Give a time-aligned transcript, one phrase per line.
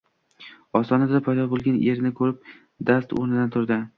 [0.79, 2.51] Ostonada paydo bo`lgan erini ko`rib
[2.91, 3.81] dast o`rnidan turdi